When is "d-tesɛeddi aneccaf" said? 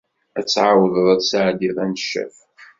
1.19-2.35